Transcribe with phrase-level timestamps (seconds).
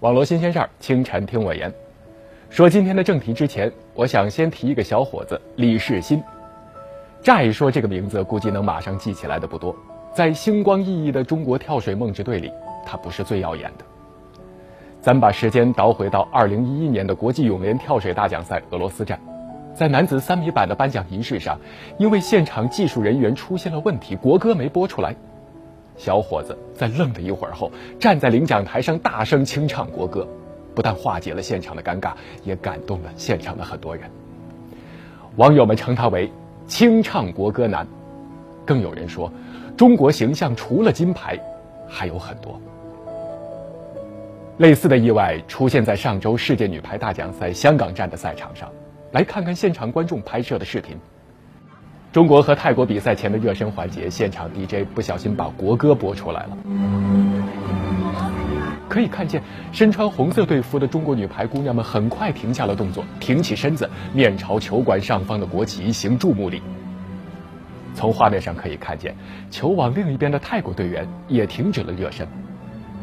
[0.00, 1.72] 网络新鲜事儿，清晨听我言。
[2.50, 6.22] 说今天的正题之前，我想先提一个小伙子李世新。
[7.22, 9.74] 乍一说这个名字，估计能马上记起来的不多。
[10.14, 12.52] 在星光熠熠的中国跳水梦之队里，
[12.84, 13.84] 他不是最耀眼的。
[15.00, 19.18] 咱把时间倒回到二零一一年的国际泳联跳水大奖赛俄罗斯站，
[19.74, 21.58] 在男子三米板的颁奖仪式上，
[21.98, 25.16] 因为现场技术人员出现了问题，国歌没播出来。
[25.96, 30.26] 小伙子在愣了一会儿后，站在领奖台上大声清唱国歌，
[30.74, 32.12] 不但化解了现场的尴尬，
[32.44, 34.10] 也感动了现场的很多人。
[35.36, 36.30] 网友们称他为
[36.68, 37.86] “清唱国歌男”，
[38.64, 39.32] 更有人说，
[39.76, 41.38] 中国形象除了金牌，
[41.88, 42.60] 还有很多。
[44.58, 48.70] 类似的意外出现在上周世界女排大奖赛香港站的赛场上，
[49.12, 50.96] 来看看现场观众拍摄的视频。
[52.16, 56.56] 中国和泰国比赛前的热身环节，现场 DJ 不小心把国歌播出来了。
[58.88, 66.62] 可以看见，身穿红色队服的中国女排姑娘们很快停下了动作，挺起身子，面朝球馆上方的国旗行注目礼。
[67.94, 69.14] 从画面上可以看见，
[69.50, 72.26] 球网另一边的泰国队员也停止了热身，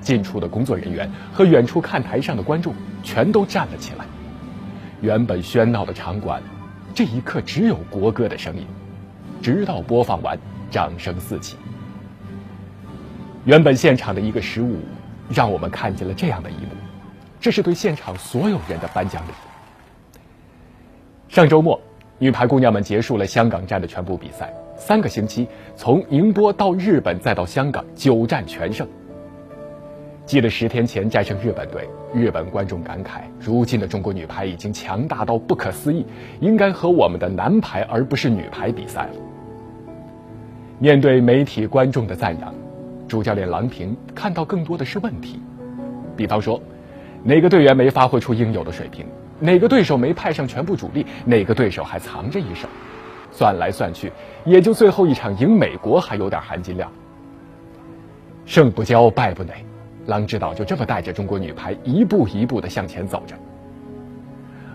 [0.00, 4.04] 近处的工作人员和远处看台上的观众全都站了起来。
[5.00, 6.42] 原本喧闹的场馆，
[6.92, 8.66] 这一刻只有国歌的声音。
[9.42, 10.38] 直到播放完，
[10.70, 11.56] 掌声四起。
[13.44, 14.78] 原本现场的一个失误，
[15.28, 16.70] 让我们看见了这样的一幕。
[17.40, 19.32] 这是对现场所有人的颁奖礼。
[21.28, 21.80] 上周末，
[22.18, 28.88] 女排姑娘们结束了香港站的全部比赛，三个星期，从宁波到日本再到香港，九战全胜。
[30.24, 36.04] 记得十天前战胜日本队，日本观众感慨：如今的中国女排已经强大到不可思议，
[36.40, 39.25] 应该和我们的男排而不是女排比赛了。
[40.78, 42.54] 面对媒体观众的赞扬，
[43.08, 45.40] 主教练郎平看到更多的是问题，
[46.14, 46.60] 比方说，
[47.22, 49.06] 哪个队员没发挥出应有的水平，
[49.40, 52.68] 哪个对手没派上全部主力，哪个对手还藏着一手，
[53.32, 54.12] 算来算去，
[54.44, 56.92] 也就最后一场赢美国还有点含金量。
[58.44, 59.54] 胜不骄，败不馁。
[60.04, 63.34] 郎指导就这么带着中国女排一步一步的向前走着。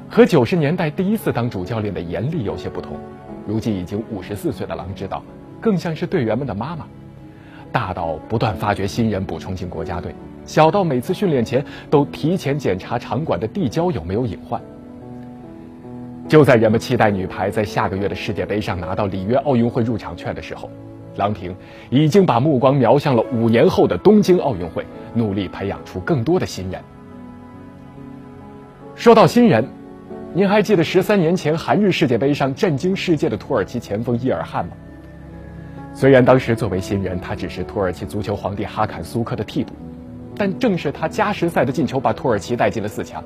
[0.09, 2.99] 和九十年代第一次当主教练的严厉有些不同，
[3.47, 5.23] 如今已经五十四岁的郎指导，
[5.61, 6.85] 更像是队员们的妈妈，
[7.71, 10.13] 大到不断发掘新人补充进国家队，
[10.45, 14.59] 小到每次训练前都提前检查场馆的地胶有没有隐患。
[16.27, 20.69] 就在人们期待女排在下个月的世界杯上拿到里约奥运会入场券的时候。
[21.17, 21.53] 郎平
[21.89, 26.81] 已经把目光瞄向了五年后的东京奥运会，努力培养出更多的新人。
[28.95, 29.67] 说到新人，
[30.33, 34.71] 您还记得十三年前韩日世界杯上震惊世界的土耳其前锋伊尔汗吗？
[35.93, 39.73] 虽然当时作为新人，他只是土耳其足球皇帝哈坎苏克的替补，
[40.35, 43.23] 但正是他加时赛的进球，把土耳其带进了四强。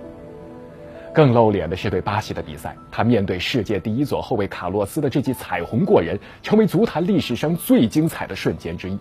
[1.14, 9.00] 更露脸的是对巴西的比赛，他面对世界第一左后卫卡洛斯的这记彩虹过人，成为足坛历史上最精彩的瞬间之一。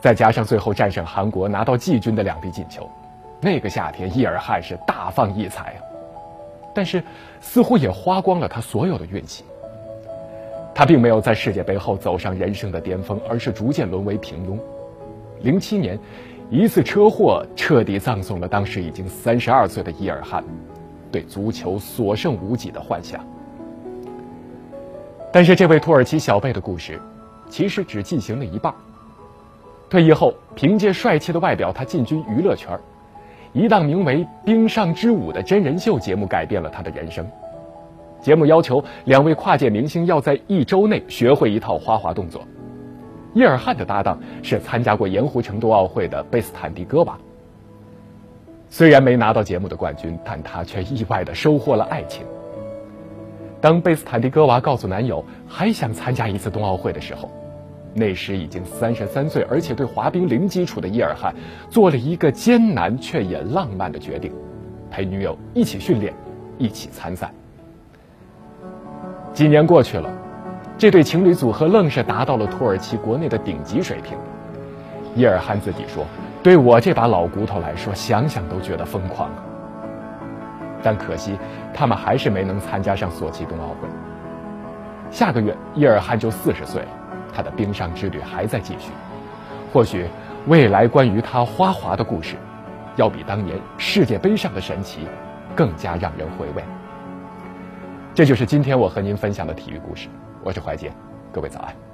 [0.00, 2.90] 再加上最后战胜韩国拿到季军的两粒进球，
[3.40, 5.80] 那个夏天伊尔汗是大放异彩啊！
[6.74, 7.02] 但是
[7.40, 9.44] 似乎也花光了他所有的运气。
[10.74, 14.58] 他并没有在世界杯后走上人生的巅峰，而是逐渐沦为平庸。
[15.40, 15.98] 零七年，
[16.50, 20.42] 一次车祸彻底葬送了当时已经三十二岁的伊尔汗。
[21.10, 23.22] 对足球所剩无几的幻想，
[25.30, 26.98] 但是这位土耳其小贝的故事，
[27.50, 28.72] 其实只进行了一半。
[29.90, 32.80] 退役后，凭借帅气的外表，他进军娱乐圈
[33.52, 37.30] 一档名为《冰上之舞》的真人秀节目改变了他的人生。
[38.22, 42.42] 节目要求两位跨界明星要在一周内学会一套花滑动作。
[43.34, 47.18] 伊尔汗的搭档是参加过盐湖城冬奥会的贝斯坦蒂戈娃。
[48.68, 52.24] 虽然没拿到节目的冠军，但他却意外的收获了爱情。
[53.60, 57.30] 当贝斯坦蒂戈娃告诉男友还想参加一次冬奥会的时候，
[57.92, 61.34] 那时已经三十三岁，而且对滑冰零基础的伊尔汗，
[61.68, 64.32] 做了一个艰难却也浪漫的决定，
[64.90, 66.14] 陪女友一起训练，
[66.56, 67.32] 一起参赛。
[69.32, 70.10] 几年过去了，
[70.76, 74.16] 这对情侣组合愣是达到了土耳其国内的顶级水平。
[75.14, 76.04] 伊尔汗自己说。
[76.42, 79.30] 对我这把老骨头来说，想想都觉得疯狂。
[80.82, 81.38] 但可惜，
[81.72, 83.88] 他们还是没能参加上索契冬奥会。
[85.08, 86.88] 下个月，伊尔汗就四十岁了，
[87.32, 88.90] 他的冰上之旅还在继续。
[89.72, 90.04] 或许，
[90.48, 92.34] 未来关于他花滑的故事，
[92.96, 95.06] 要比当年世界杯上的神奇，
[95.54, 96.64] 更加让人回味。
[98.14, 100.06] 这就是今天我和您分享的体育故事。
[100.44, 100.92] 我是怀杰，
[101.32, 101.91] 各位早安。